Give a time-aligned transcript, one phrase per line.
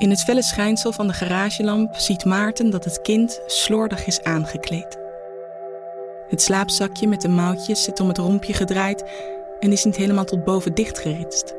[0.00, 4.98] In het felle schijnsel van de garagelamp ziet Maarten dat het kind slordig is aangekleed.
[6.28, 9.04] Het slaapzakje met de mouwtjes zit om het rompje gedraaid
[9.58, 11.54] en is niet helemaal tot boven dichtgeritst.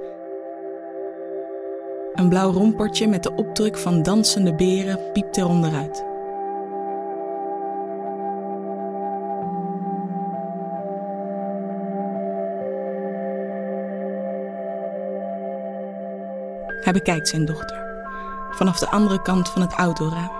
[2.13, 6.05] Een blauw rompertje met de opdruk van dansende beren piept er onderuit.
[16.83, 17.90] Hij bekijkt zijn dochter
[18.51, 20.31] vanaf de andere kant van het autoraam.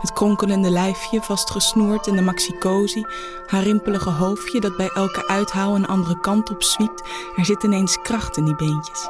[0.00, 3.04] Het kronkelende lijfje vastgesnoerd in de maxicosi,
[3.46, 7.02] haar rimpelige hoofdje dat bij elke uithaal een andere kant op zwiept,
[7.36, 9.08] er zit ineens kracht in die beentjes.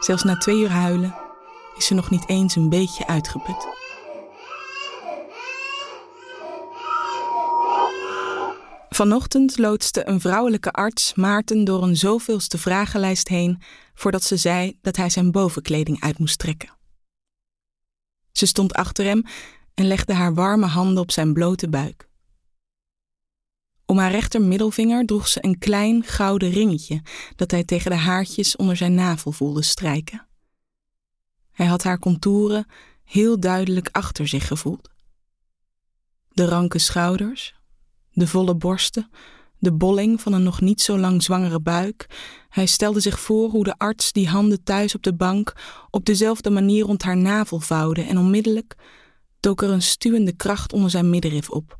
[0.00, 1.14] Zelfs na twee uur huilen
[1.76, 3.85] is ze nog niet eens een beetje uitgeput.
[8.96, 13.62] Vanochtend loodste een vrouwelijke arts Maarten door een zoveelste vragenlijst heen
[13.94, 16.76] voordat ze zei dat hij zijn bovenkleding uit moest trekken.
[18.32, 19.24] Ze stond achter hem
[19.74, 22.08] en legde haar warme handen op zijn blote buik.
[23.86, 27.02] Om haar rechtermiddelvinger droeg ze een klein gouden ringetje
[27.34, 30.26] dat hij tegen de haartjes onder zijn navel voelde strijken.
[31.52, 32.66] Hij had haar contouren
[33.04, 34.90] heel duidelijk achter zich gevoeld.
[36.28, 37.54] De ranke schouders,
[38.16, 39.10] de volle borsten,
[39.58, 42.06] de bolling van een nog niet zo lang zwangere buik.
[42.48, 45.52] Hij stelde zich voor hoe de arts die handen thuis op de bank
[45.90, 48.74] op dezelfde manier rond haar navel vouwde en onmiddellijk
[49.40, 51.78] dook er een stuwende kracht onder zijn middenrif op.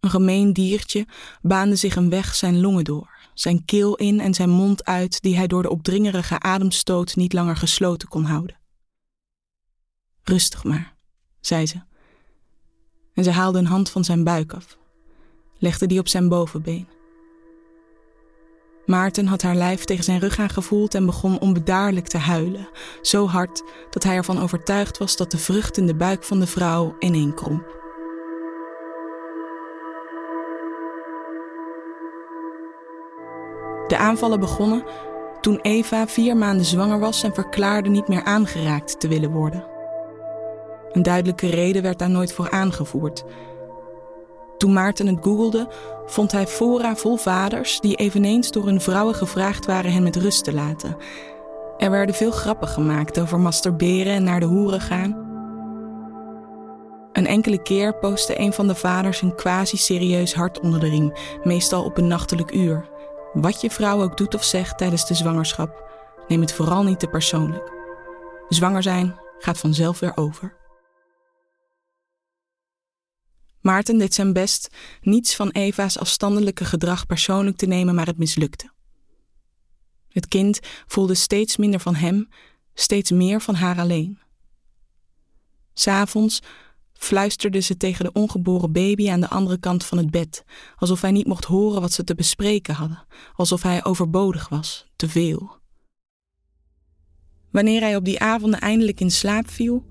[0.00, 1.06] Een gemeen diertje
[1.40, 5.36] baande zich een weg zijn longen door, zijn keel in en zijn mond uit die
[5.36, 8.60] hij door de opdringerige ademstoot niet langer gesloten kon houden.
[10.22, 10.96] Rustig maar,
[11.40, 11.87] zei ze.
[13.18, 14.78] En ze haalde een hand van zijn buik af
[15.58, 16.88] legde die op zijn bovenbeen.
[18.86, 22.68] Maarten had haar lijf tegen zijn rug aangevoeld en begon onbedaarlijk te huilen,
[23.02, 26.46] zo hard dat hij ervan overtuigd was dat de vrucht in de buik van de
[26.46, 27.76] vrouw ineenkromp.
[33.86, 34.84] De aanvallen begonnen
[35.40, 39.77] toen Eva vier maanden zwanger was en verklaarde niet meer aangeraakt te willen worden.
[40.92, 43.24] Een duidelijke reden werd daar nooit voor aangevoerd,
[44.58, 45.68] toen Maarten het googelde,
[46.06, 50.44] vond hij fora vol vaders die eveneens door hun vrouwen gevraagd waren hen met rust
[50.44, 50.96] te laten.
[51.76, 55.26] Er werden veel grappen gemaakt over masturberen en naar de hoeren gaan.
[57.12, 61.12] Een enkele keer postte een van de vaders een quasi-serieus hart onder de riem,
[61.44, 62.88] meestal op een nachtelijk uur.
[63.32, 65.90] Wat je vrouw ook doet of zegt tijdens de zwangerschap,
[66.28, 67.72] neem het vooral niet te persoonlijk.
[68.48, 70.56] Zwanger zijn gaat vanzelf weer over.
[73.60, 74.68] Maarten deed zijn best
[75.00, 78.70] niets van Eva's afstandelijke gedrag persoonlijk te nemen, maar het mislukte.
[80.08, 82.28] Het kind voelde steeds minder van hem,
[82.74, 84.18] steeds meer van haar alleen.
[85.72, 86.40] S'avonds
[86.92, 90.44] fluisterde ze tegen de ongeboren baby aan de andere kant van het bed,
[90.76, 95.08] alsof hij niet mocht horen wat ze te bespreken hadden, alsof hij overbodig was, te
[95.08, 95.56] veel.
[97.50, 99.86] Wanneer hij op die avonden eindelijk in slaap viel,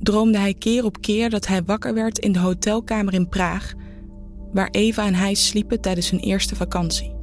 [0.00, 3.72] droomde hij keer op keer dat hij wakker werd in de hotelkamer in Praag,
[4.52, 7.14] waar Eva en hij sliepen tijdens hun eerste vakantie.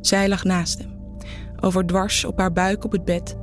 [0.00, 0.90] Zij lag naast hem,
[1.60, 3.36] overdwars op haar buik op het bed,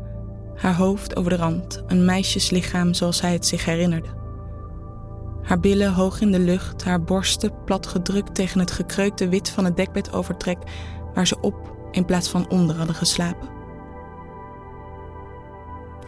[0.55, 4.17] haar hoofd over de rand, een meisjeslichaam zoals hij het zich herinnerde.
[5.41, 9.65] Haar billen hoog in de lucht, haar borsten plat gedrukt tegen het gekreukte wit van
[9.65, 10.57] het dekbedovertrek
[11.13, 13.49] waar ze op in plaats van onder hadden geslapen.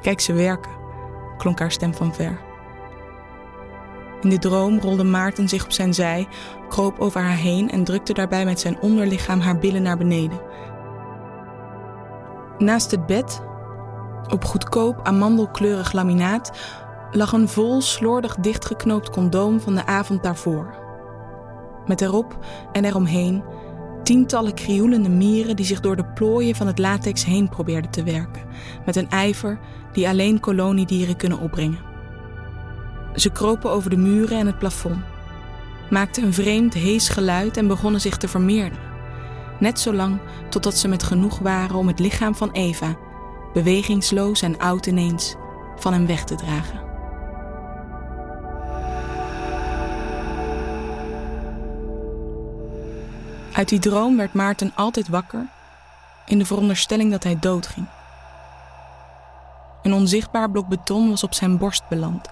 [0.02, 0.81] Kijk ze werken
[1.41, 2.40] klonk haar stem van ver.
[4.22, 6.28] In de droom rolde Maarten zich op zijn zij,
[6.69, 10.41] kroop over haar heen en drukte daarbij met zijn onderlichaam haar billen naar beneden.
[12.57, 13.41] Naast het bed,
[14.29, 16.52] op goedkoop amandelkleurig laminaat,
[17.12, 20.75] lag een vol slordig dichtgeknoopt condoom van de avond daarvoor.
[21.85, 22.38] Met erop
[22.72, 23.44] en eromheen
[24.03, 28.43] tientallen krioelende mieren die zich door de plooien van het latex heen probeerden te werken,
[28.85, 29.59] met een ijver
[29.93, 31.79] die alleen koloniedieren kunnen opbrengen.
[33.16, 35.03] Ze kropen over de muren en het plafond,
[35.90, 38.90] maakten een vreemd hees geluid en begonnen zich te vermeerderen.
[39.59, 42.97] Net zolang totdat ze met genoeg waren om het lichaam van Eva,
[43.53, 45.35] bewegingsloos en oud ineens,
[45.76, 46.80] van hem weg te dragen.
[53.61, 55.47] Uit die droom werd Maarten altijd wakker
[56.25, 57.87] in de veronderstelling dat hij doodging.
[59.81, 62.29] Een onzichtbaar blok beton was op zijn borst beland.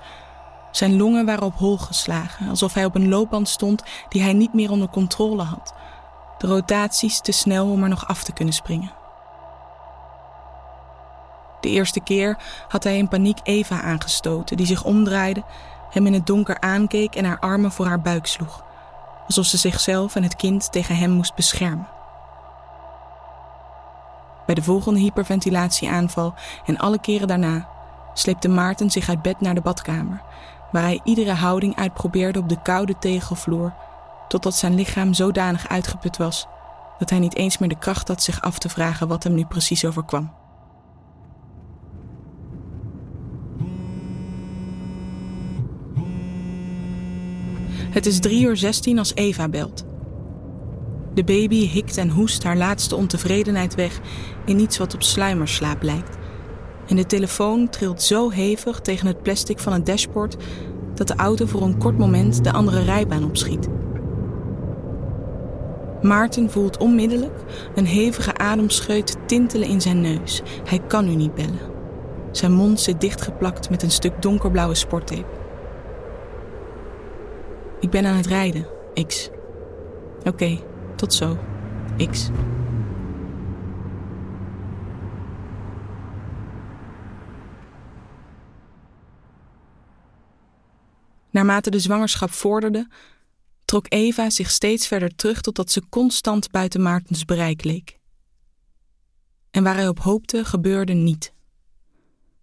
[0.72, 4.54] Zijn longen waren op hol geslagen, alsof hij op een loopband stond die hij niet
[4.54, 5.74] meer onder controle had.
[6.38, 8.92] De rotaties te snel om er nog af te kunnen springen.
[11.62, 12.38] De eerste keer
[12.68, 15.44] had hij in paniek Eva aangestoten, die zich omdraaide,
[15.90, 18.64] hem in het donker aankeek en haar armen voor haar buik sloeg,
[19.30, 21.88] alsof ze zichzelf en het kind tegen hem moest beschermen.
[24.46, 26.34] Bij de volgende hyperventilatieaanval
[26.66, 27.70] en alle keren daarna
[28.14, 30.22] sleepte Maarten zich uit bed naar de badkamer,
[30.72, 33.74] waar hij iedere houding uitprobeerde op de koude tegelvloer,
[34.28, 36.48] totdat zijn lichaam zodanig uitgeput was
[36.98, 39.46] dat hij niet eens meer de kracht had zich af te vragen wat hem nu
[39.46, 40.39] precies overkwam.
[47.90, 49.86] Het is drie uur zestien als Eva belt.
[51.14, 54.00] De baby hikt en hoest haar laatste ontevredenheid weg
[54.46, 56.18] in iets wat op sluimerslaap lijkt.
[56.88, 60.36] En de telefoon trilt zo hevig tegen het plastic van het dashboard
[60.96, 63.68] dat de auto voor een kort moment de andere rijbaan opschiet.
[66.02, 67.44] Maarten voelt onmiddellijk
[67.76, 70.42] een hevige ademscheut tintelen in zijn neus.
[70.64, 71.60] Hij kan nu niet bellen.
[72.32, 75.39] Zijn mond zit dichtgeplakt met een stuk donkerblauwe sporttape.
[77.80, 78.68] Ik ben aan het rijden,
[79.08, 79.30] X.
[80.24, 80.64] Oké,
[80.96, 81.38] tot zo,
[82.10, 82.30] X.
[91.30, 92.88] Naarmate de zwangerschap vorderde,
[93.66, 97.98] trok Eva zich steeds verder terug totdat ze constant buiten Maartens bereik leek.
[99.52, 101.34] En waar hij op hoopte, gebeurde niet.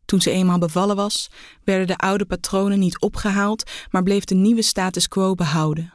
[0.07, 1.31] Toen ze eenmaal bevallen was,
[1.65, 5.93] werden de oude patronen niet opgehaald, maar bleef de nieuwe status quo behouden.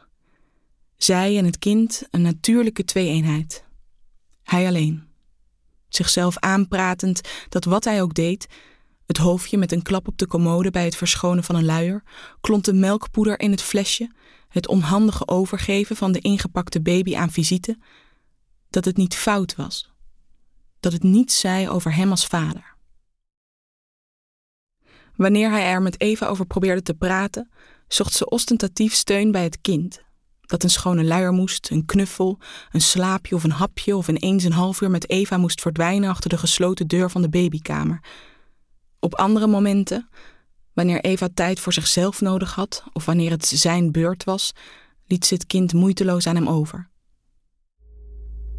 [0.98, 3.66] Zij en het kind een natuurlijke twee-eenheid.
[4.44, 5.04] Hij alleen.
[5.90, 8.48] Zichzelf aanpratend dat wat hij ook deed,
[9.06, 12.04] het hoofdje met een klap op de commode bij het verschonen van een luier,
[12.42, 14.12] klonte melkpoeder in het flesje,
[14.48, 17.78] het onhandige overgeven van de ingepakte baby aan visite,
[18.70, 19.92] dat het niet fout was.
[20.80, 22.76] Dat het niets zei over hem als vader.
[25.22, 27.50] Wanneer hij er met Eva over probeerde te praten,
[27.88, 30.02] zocht ze ostentatief steun bij het kind.
[30.42, 32.40] Dat een schone luier moest, een knuffel,
[32.72, 36.30] een slaapje of een hapje of ineens een half uur met Eva moest verdwijnen achter
[36.30, 38.04] de gesloten deur van de babykamer.
[39.00, 40.10] Op andere momenten,
[40.74, 44.52] wanneer Eva tijd voor zichzelf nodig had of wanneer het zijn beurt was,
[45.06, 46.90] liet ze het kind moeiteloos aan hem over.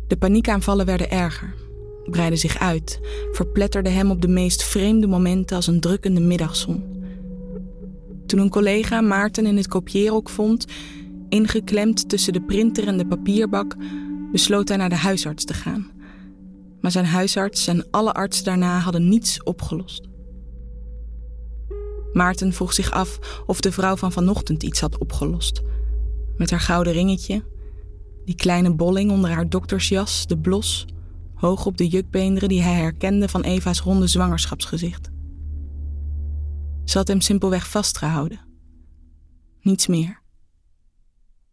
[0.07, 1.72] De paniekaanvallen werden erger
[2.11, 3.01] breidde zich uit,
[3.33, 6.85] verpletterde hem op de meest vreemde momenten als een drukkende middagzon.
[8.27, 10.67] Toen een collega Maarten in het kopieerhok vond,
[11.29, 13.77] ingeklemd tussen de printer en de papierbak,
[14.33, 15.91] besloot hij naar de huisarts te gaan.
[16.81, 20.09] Maar zijn huisarts en alle artsen daarna hadden niets opgelost.
[22.13, 25.63] Maarten vroeg zich af of de vrouw van vanochtend iets had opgelost.
[26.37, 27.43] Met haar gouden ringetje,
[28.25, 30.87] die kleine bolling onder haar doktersjas, de blos,
[31.43, 35.11] hoog op de jukbeenderen die hij herkende van Eva's ronde zwangerschapsgezicht.
[36.85, 38.41] Ze had hem simpelweg vastgehouden.
[39.61, 40.21] Niets meer.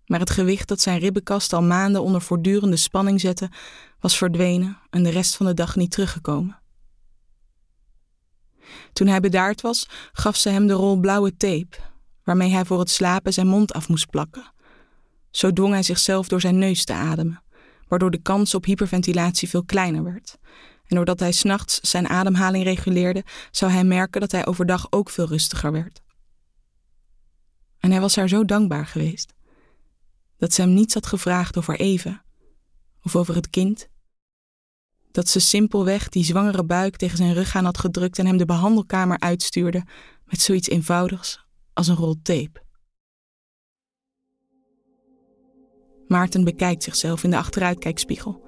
[0.05, 3.49] Maar het gewicht dat zijn ribbenkast al maanden onder voortdurende spanning zette,
[3.99, 6.59] was verdwenen en de rest van de dag niet teruggekomen.
[8.93, 11.77] Toen hij bedaard was, gaf ze hem de rol blauwe tape,
[12.23, 14.53] waarmee hij voor het slapen zijn mond af moest plakken.
[15.31, 17.41] Zo dwong hij zichzelf door zijn neus te ademen
[17.89, 20.37] waardoor de kans op hyperventilatie veel kleiner werd.
[20.85, 25.27] En doordat hij s'nachts zijn ademhaling reguleerde, zou hij merken dat hij overdag ook veel
[25.27, 26.01] rustiger werd.
[27.79, 29.33] En hij was haar zo dankbaar geweest
[30.37, 32.23] dat ze hem niets had gevraagd over Eva
[33.01, 33.87] of over het kind.
[35.11, 38.45] Dat ze simpelweg die zwangere buik tegen zijn rug aan had gedrukt en hem de
[38.45, 39.85] behandelkamer uitstuurde
[40.25, 42.67] met zoiets eenvoudigs als een rol tape.
[46.09, 48.41] Maarten bekijkt zichzelf in de achteruitkijkspiegel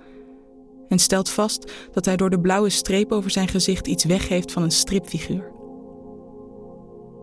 [0.87, 4.63] en stelt vast dat hij door de blauwe streep over zijn gezicht iets weggeeft van
[4.63, 5.51] een stripfiguur.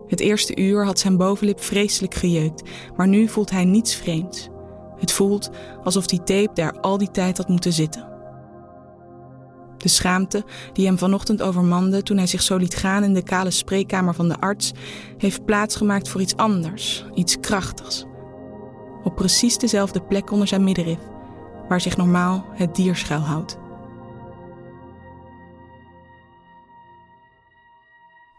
[0.07, 4.49] Het eerste uur had zijn bovenlip vreselijk gejeukt, maar nu voelt hij niets vreemds.
[4.97, 5.49] Het voelt
[5.83, 8.07] alsof die tape daar al die tijd had moeten zitten.
[9.77, 10.43] De schaamte
[10.73, 14.27] die hem vanochtend overmande toen hij zich zo liet gaan in de kale spreekkamer van
[14.27, 14.71] de arts,
[15.17, 18.07] heeft plaatsgemaakt voor iets anders, iets krachtigs
[19.03, 20.99] op precies dezelfde plek onder zijn middenrif,
[21.67, 23.57] waar zich normaal het dier schuilhoudt.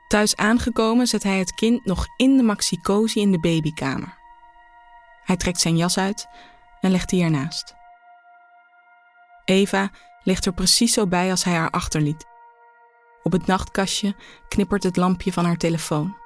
[0.08, 4.18] Thuis aangekomen zet hij het kind nog in de maxicosi in de babykamer.
[5.24, 6.28] Hij trekt zijn jas uit
[6.80, 7.74] en legt die ernaast.
[9.44, 9.90] Eva
[10.22, 12.26] ligt er precies zo bij als hij haar achterliet.
[13.22, 14.14] Op het nachtkastje
[14.48, 16.16] knippert het lampje van haar telefoon.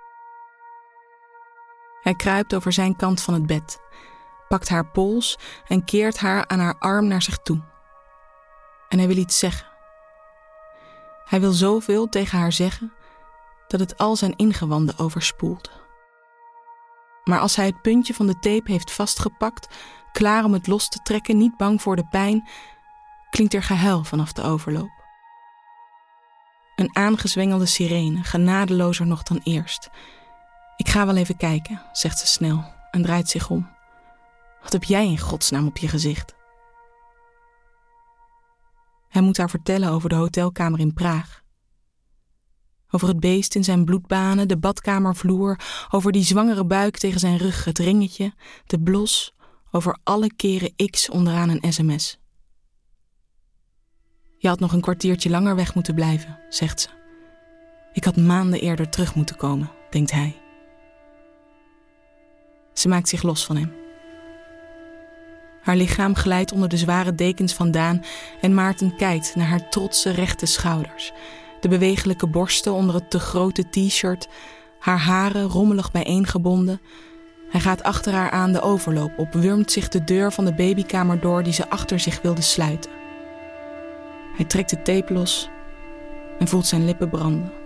[2.03, 3.83] Hij kruipt over zijn kant van het bed
[4.49, 7.63] pakt haar pols en keert haar aan haar arm naar zich toe.
[8.89, 9.67] En hij wil iets zeggen.
[11.25, 12.93] Hij wil zoveel tegen haar zeggen
[13.67, 15.71] dat het al zijn ingewanden overspoelt.
[17.25, 19.69] Maar als hij het puntje van de tape heeft vastgepakt,
[20.13, 22.49] klaar om het los te trekken, niet bang voor de pijn,
[23.31, 25.03] klinkt er gehuil vanaf de overloop.
[26.77, 29.91] Een aangezwengelde sirene, genadelozer nog dan eerst.
[30.77, 33.74] Ik ga wel even kijken, zegt ze snel en draait zich om.
[34.65, 36.35] Wat heb jij in godsnaam op je gezicht?
[39.09, 41.43] Hij moet haar vertellen over de hotelkamer in Praag.
[42.91, 47.65] Over het beest in zijn bloedbanen, de badkamervloer, over die zwangere buik tegen zijn rug,
[47.65, 48.35] het ringetje,
[48.67, 49.35] de blos,
[49.71, 52.19] over alle keren X onderaan een sms.
[54.39, 56.89] Je had nog een kwartiertje langer weg moeten blijven, zegt ze.
[57.93, 60.43] Ik had maanden eerder terug moeten komen, denkt hij.
[62.73, 63.84] Ze maakt zich los van hem.
[65.65, 68.03] Haar lichaam glijdt onder de zware dekens vandaan
[68.41, 71.13] en Maarten kijkt naar haar trotse rechte schouders,
[71.61, 74.29] de bewegelijke borsten onder het te grote t-shirt,
[74.79, 76.81] haar haren rommelig bijeengebonden.
[77.49, 81.21] Hij gaat achter haar aan de overloop op, wurmt zich de deur van de babykamer
[81.21, 82.91] door die ze achter zich wilde sluiten.
[84.37, 85.49] Hij trekt de tape los
[86.39, 87.64] en voelt zijn lippen branden.